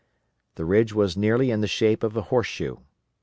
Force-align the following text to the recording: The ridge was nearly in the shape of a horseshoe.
The 0.55 0.65
ridge 0.65 0.93
was 0.95 1.15
nearly 1.15 1.51
in 1.51 1.61
the 1.61 1.67
shape 1.67 2.01
of 2.01 2.17
a 2.17 2.23
horseshoe. 2.23 2.77